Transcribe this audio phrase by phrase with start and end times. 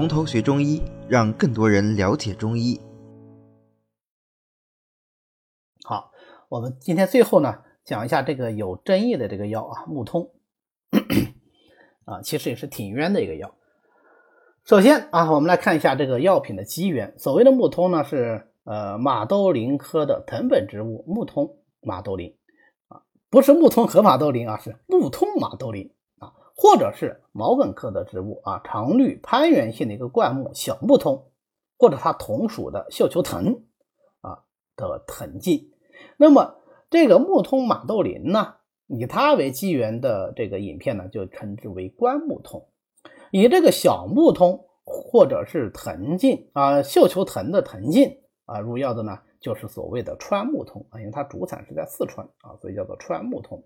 [0.00, 2.80] 从头学中医，让更多人了解中医。
[5.84, 6.10] 好，
[6.48, 10.30] 我们今天最后呢，讲一下这个有争议的这个药啊，木通
[12.06, 13.54] 啊，其实也是挺冤的一个药。
[14.64, 17.14] 首先啊，我们来看一下这个药品的机缘。
[17.18, 22.38] 所谓的木通呢，是呃马兜铃科的藤本植物木通马兜铃
[22.88, 25.92] 啊，不是木通和马兜铃啊，是木通马兜铃。
[26.62, 31.30] 或者是毛茛科的植物啊，常绿攀援性的一个灌木小木通，
[31.78, 33.62] 或者它同属的绣球藤
[34.20, 34.44] 啊
[34.76, 35.72] 的藤茎。
[36.18, 36.56] 那么
[36.90, 38.56] 这个木通马兜铃呢，
[38.88, 42.68] 以它为基源的这个影片呢，就称之为关木通。
[43.30, 53.64] 以这个小木通或者是藤茎啊，绣球藤的藤茎啊入药的呢，就是所谓的川木通啊，因为它主产是在四川啊，所以叫做川木通。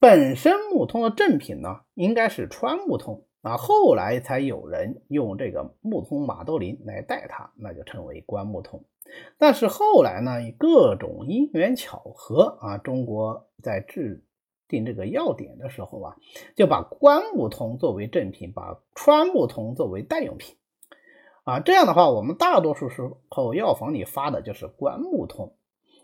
[0.00, 8.84] 本身木通的正品呢，应该是川木通啊，后来才有人用这个木通马兜铃来代它，那就称为关木通。
[9.38, 14.24] 但是后来呢，以各种因缘巧合啊，中国在制
[14.68, 16.16] 定这个药典的时候啊，
[16.54, 20.56] 就把关木通作为正品，把川木通作为代用品
[21.42, 21.58] 啊。
[21.58, 25.56] 这样的话，我们大多数时候药房里发的就是关木通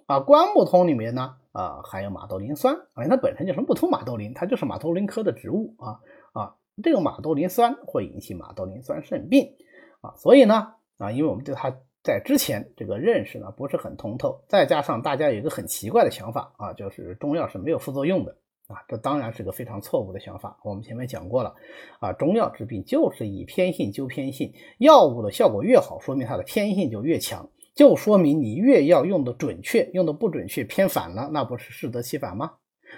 [0.07, 1.37] 啊，关木通里面呢。
[1.55, 6.01] 啊，含有马兜铃酸，啊，它本身就是木通马兜铃，它就是马兜铃科的植物啊
[6.33, 9.55] 啊，这个马兜铃酸会引起马兜铃酸肾病
[10.01, 20.59] 啊，所以呢啊，因为我们对它在之前这个认识呢不是很通透，再加上大家有一个很奇怪的想法啊，就是中药是没有副作用的啊，这当然是个非常错误的想法。
[20.65, 21.55] 我们前面讲过了
[22.01, 27.49] 啊，中药治病就是以偏性救偏性，药物的效果越好，说明它的偏性就越强。
[27.75, 32.53] 就说明你越要用的准确，用的不准确偏反了，那不是适得其反吗？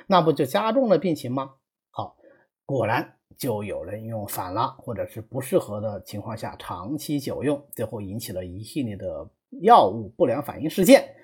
[0.06, 1.52] 那不就加重了病情吗？
[1.90, 2.16] 好，
[2.66, 9.30] 果然就有人用反了，或者是不适合的情况下长期久用，最后引起了一系列的
[9.62, 11.14] 药物不良反应事件，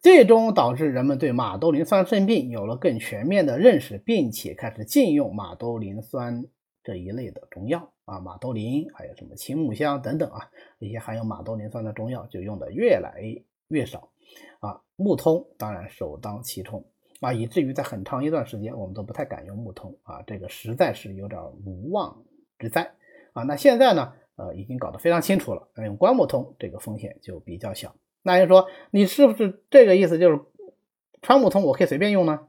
[0.00, 6.44] 最终导致人们对马兜铃酸肾病有了更全面的认识，并且开始禁用马兜铃酸
[6.82, 7.92] 这一类的中药。
[8.04, 13.22] 啊，马兜铃还有什么青木香等等啊，这些含有马兜铃酸的中药就用的越来
[13.68, 14.10] 越少
[14.58, 14.80] 啊。
[14.96, 16.84] 木通当然首当其冲
[17.20, 22.24] 啊，以至于在很长一段时间我们都不太敢用木通啊，这个实在是有点无妄
[22.58, 22.92] 之灾
[23.32, 23.44] 啊。
[23.44, 27.94] 那现在呢，呃，已经搞得非常清楚了，用关木通这个风险就比较小。
[28.22, 30.18] 那就说你是不是这个意思？
[30.18, 30.40] 就是
[31.22, 32.48] 川木通我可以随便用呢？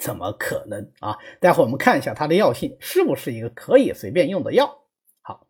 [0.00, 1.18] 怎么可能啊？
[1.40, 4.78] 待会我们看一下它的药性是不是一个可以随便用的药。
[5.20, 5.46] 好，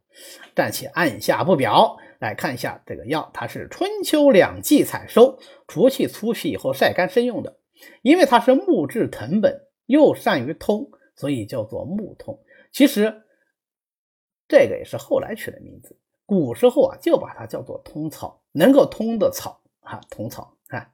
[0.56, 5.38] 暂且按下不表，来看一下这个药，它是春秋两季采收，
[5.68, 7.58] 除去粗皮以后晒干生用的。
[8.02, 12.38] 因为它是木质藤本，又善于通，所以叫做木通。
[12.72, 13.22] 其实
[14.48, 15.96] 这个也是后来取的名字，
[16.26, 20.90] 古时候啊就把它叫做通草，能够通的草啊，通草啊，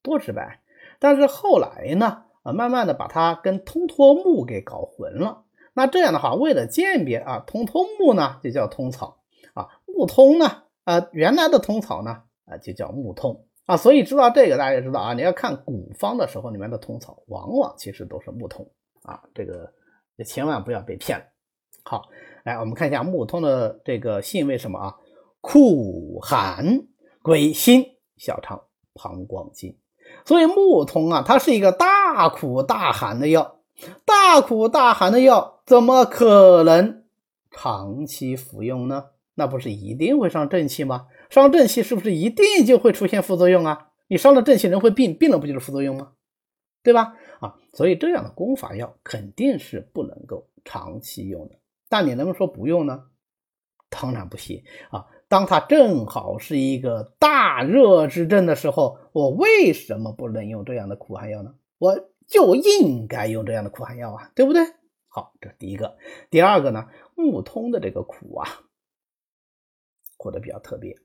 [0.00, 0.60] 多直白。
[1.00, 2.24] 但是后来呢？
[2.44, 5.42] 啊，慢慢的把它跟通脱木给搞混了。
[5.72, 9.24] 那这样的话，为了鉴别啊，通脱木呢就叫通草
[9.54, 13.76] 啊，木通呢啊，原来的通草呢啊就叫木通啊。
[13.76, 18.70] 所以知道这个，大家知道啊，你要看古方的时候，里面的通草往往其实都是木通
[19.02, 19.72] 啊，这个
[20.24, 21.24] 千万不要被骗了。
[21.82, 22.08] 好，
[22.44, 24.96] 来我们看一下木通的这个性为什么啊？
[25.40, 26.86] 苦寒
[27.22, 27.84] 归心，
[28.16, 28.62] 小肠
[28.94, 29.76] 膀胱经。
[30.24, 33.60] 所以木通啊，它是一个大苦大寒的药，
[34.04, 37.04] 大苦大寒的药怎么可能
[37.50, 39.06] 长期服用呢？
[39.34, 41.06] 那不是一定会伤正气吗？
[41.28, 43.88] 伤正气是不是一定就会出现副作用啊？
[44.06, 46.12] 你伤了正气，人会病，病了不就是副作用吗？
[46.82, 47.14] 对吧？
[47.40, 51.56] 啊，所以这样的功法药肯定是不能够长期用的。
[51.88, 53.04] 但你能不能说不用呢？
[53.88, 55.06] 当然不行啊。
[55.28, 61.54] 当它正好是一个大热之症的时候，我为什么不能用这样的苦寒药呢？
[61.78, 64.62] 我就应该用这样的苦寒药啊，对不对？
[65.08, 65.96] 好，这是第一个。
[66.30, 68.48] 第二个呢，木通的这个苦啊，
[70.16, 70.96] 苦的比较特别。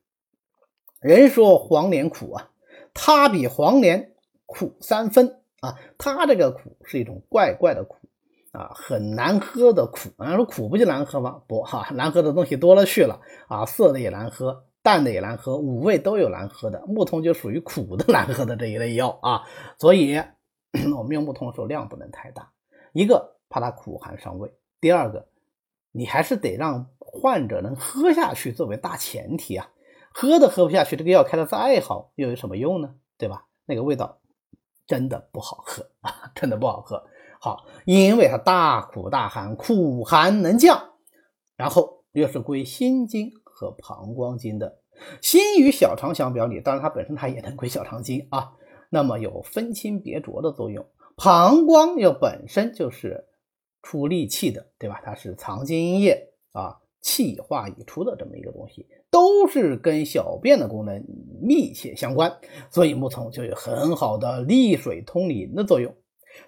[1.00, 2.50] 人说黄连苦啊，
[2.92, 4.14] 它比黄连
[4.46, 7.96] 苦三分啊，它这个苦是一种怪怪的苦。
[8.52, 11.42] 啊，很难喝的苦，啊，说苦不就难喝吗？
[11.46, 16.84] 不哈，难喝的东西多了去了啊，涩的也难喝，淡的也难喝，五味都有难喝的。
[16.86, 19.42] 木通就属于苦的难喝的这一类药啊，
[19.78, 20.16] 所以
[20.96, 22.50] 我们用木通的时候量不能太大，
[22.92, 25.28] 一个怕它苦寒伤胃，第二个
[25.92, 29.70] 你还是得让患者能喝下去作为大前提啊，
[30.12, 32.94] 喝都喝不下去，这个药开的再好又有什么用呢？
[33.16, 33.46] 对吧？
[33.66, 34.18] 那个味道
[34.86, 37.04] 真的不好喝啊， 真的不好喝。
[37.42, 40.90] 好，因为它大苦大寒，苦寒能降，
[41.56, 44.78] 然后又是归心经和膀胱经的。
[45.22, 48.52] 心与小肠相表里，当然它本身它也能归小肠经啊。
[48.90, 50.84] 那么有分清别浊的作用。
[51.16, 53.24] 膀胱又本身就是
[53.82, 55.00] 出利气的，对吧？
[55.02, 61.02] 它是藏精液啊，气化已出的这么一个东西，都是跟小便的功能
[61.40, 62.36] 密切相关。
[62.68, 65.94] 所以木通就有很好的利水通淋的作用。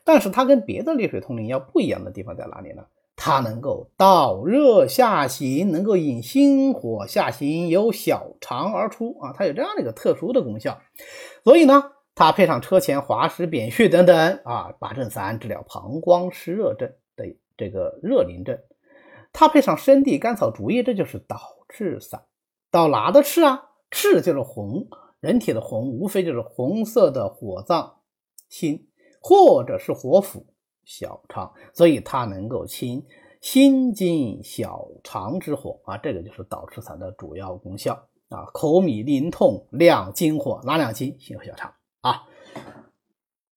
[0.05, 2.85] 但是它跟别的利水通淋药不一样的地方在哪里呢？
[3.15, 10.81] 它能够导热下行，能够引心火下行，由小肠而出啊，它有这样的一个特殊的功效。
[11.45, 17.27] 所以呢，它配上车前滑石扁蓄等等啊，八正散治疗膀胱湿热症的
[17.57, 18.59] 这个热淋症。
[19.33, 21.39] 它配上生地甘草竹叶，这就是导
[21.69, 22.23] 赤散。
[22.71, 23.69] 导哪的赤啊？
[23.91, 24.89] 赤就是红，
[25.21, 27.97] 人体的红无非就是红色的火脏
[28.49, 28.89] 心。
[29.23, 30.45] 或者是火府
[30.85, 33.07] 小肠，所以它能够清
[33.41, 38.45] 心经小肠之火啊，这个就是导赤散的主要功效啊。
[38.53, 41.17] 口米淋痛亮经火，哪两经？
[41.21, 42.25] 心和小肠啊。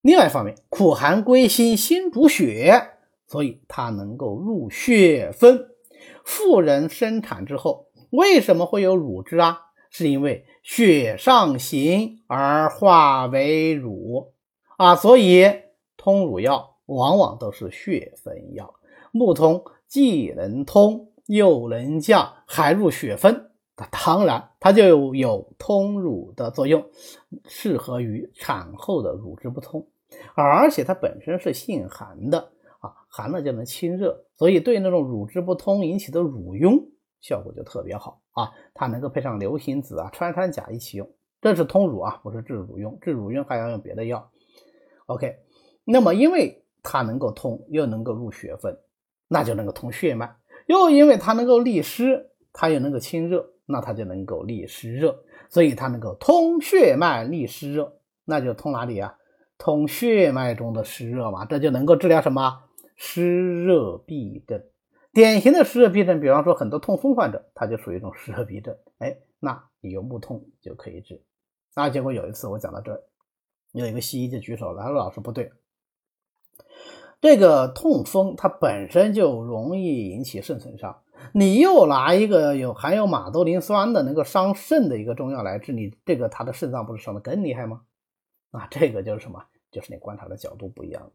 [0.00, 2.92] 另外一方面，苦寒归心，心主血，
[3.26, 5.68] 所以它能够入血分。
[6.24, 9.62] 妇人生产之后，为什么会有乳汁啊？
[9.90, 14.32] 是因为血上行而化为乳。
[14.76, 15.44] 啊，所以
[15.96, 18.74] 通乳药往往都是血分药。
[19.10, 26.84] 木通既能通又能降，还入血分，那当然它就有通乳的作用，
[27.46, 29.86] 适合于产后的乳汁不通。
[30.34, 32.50] 而且它本身是性寒的
[32.80, 36.88] 啊，寒了就能清热，所以对那种乳汁不通引起的乳痈
[37.20, 38.52] 效果就特别好啊。
[38.74, 42.98] 它能够配上流行子啊、穿山甲一起用，这是通乳啊，不是治乳痈。
[43.00, 44.30] 治乳痈还要用别的药。
[45.06, 45.36] OK，
[45.84, 48.76] 那么因为它能够通，又能够入血分，
[49.28, 50.36] 那就能够通血脉；
[50.66, 55.24] 又因为它能够利湿，它又能够清热，那它就能够利湿热。
[55.48, 59.16] 所以它能够通血脉、利湿热，那就通哪里啊？
[59.58, 62.64] 通血脉中的湿热嘛，这就能够治疗什么
[62.96, 64.62] 湿热痹症。
[65.12, 68.76] 典型的湿热痹症，比方说很多痛风患者，他就属于一种湿热痹症。
[68.98, 71.22] 哎，那你用木通就可以治。
[71.76, 73.02] 那结果有一次我讲到这。
[73.80, 75.52] 有一个西医就举手了，说老师不对，
[77.20, 81.02] 这个痛风它本身就容易引起肾损伤，
[81.32, 87.82] 你又拿一个有含有马兜铃酸的能够伤肾的一个中药来治，你这个他的肾脏不是伤的更厉害吗？
[88.50, 89.44] 啊，这个就是什么？
[89.70, 91.10] 就是你观察的角度不一样。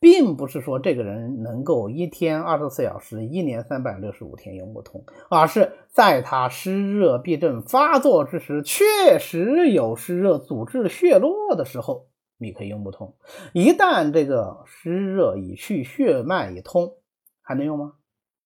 [0.00, 13.14] 并不是说这个人能够一天二十四小时、一年三百六十五天用不通，而是在他湿热痹症发作之时，确实有湿热阻滞血络的时候，你可以用不通。
[13.52, 16.94] 一旦这个湿热已去，血脉已通，
[17.42, 17.94] 还能用吗？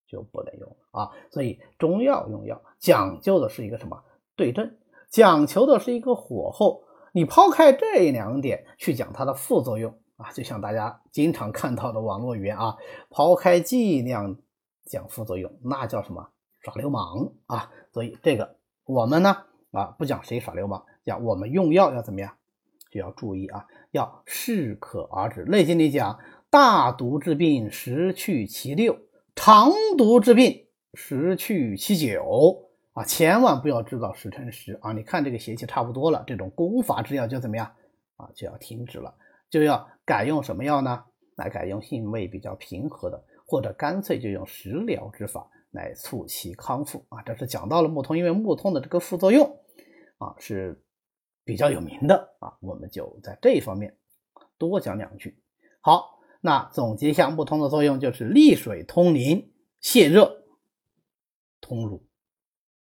[0.07, 1.11] 就不能用了啊！
[1.31, 4.03] 所以中药用药讲究的是一个什么
[4.37, 4.75] 对症，
[5.11, 6.85] 讲求的是一个火候。
[7.13, 9.99] 你抛开这两点去讲它的副作用。
[10.19, 12.77] 啊，就像大家经常看到的网络语言啊，
[13.09, 14.37] 抛开剂量
[14.85, 16.29] 讲副作用，那叫什么
[16.61, 17.71] 耍流氓啊！
[17.93, 22.35] 所以这个我们呢啊，不讲谁耍流氓，讲我们用药要怎么样，
[22.91, 25.45] 就要注意啊，要适可而止。
[25.49, 26.19] 《内经》里讲，
[26.51, 28.99] 大毒治病十去其六，
[29.37, 34.93] 长毒治病十去其九啊，千万不要制造十乘十啊！
[34.93, 37.71] 你看这个邪气差不多了，这种攻法之药就怎么样
[38.17, 39.15] 啊，就要停止了。
[39.49, 41.05] 就要改用什么药呢？
[41.37, 47.21] 来改用性味比较平和的，或者干脆就用食疗之法来促其康复啊。
[47.27, 49.47] 这是讲到了木通，因为木通的这个副作用
[50.17, 50.83] 啊是
[51.45, 53.99] 比较有名的啊，我们就在这一方面
[54.57, 55.39] 多讲两句。
[55.83, 60.43] 好，那总结一下木通的作用就是利水通淋、泻热、
[61.61, 62.09] 通乳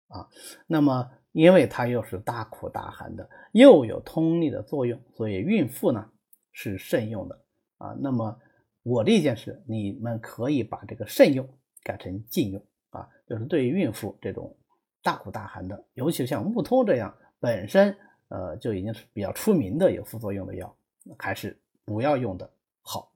[0.06, 0.28] 啊。
[0.68, 6.12] 那么因为它又是大苦大寒的，又有通利的作用，所以孕妇呢。
[6.58, 7.38] 是慎用的
[7.76, 8.40] 啊，那么
[8.82, 11.46] 我的意见是，你们可以把这个慎用
[11.82, 14.56] 改成禁用啊，就是对于孕妇这种
[15.02, 17.98] 大苦大寒的，尤其像木通这样本身
[18.28, 20.74] 呃就已经是比较出名的有副作用的药，
[21.18, 23.12] 还是不要用的好。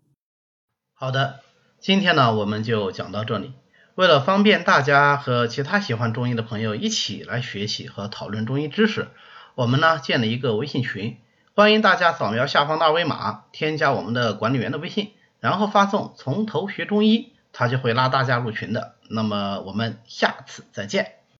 [0.93, 1.41] 好的，
[1.79, 3.55] 今天呢我们就讲到这里。
[3.95, 9.09] 为了方便大家和其他喜欢中医的朋友一起来学习和讨论中医知识，
[9.55, 11.17] 我们呢建了一个微信群。
[11.61, 18.95] 欢迎大家扫描下方的二维码，添加我们的管理员的微信，然后发送“从头学中医”，他就会拉大家入群的。
[19.11, 21.20] 那么我们下次再见。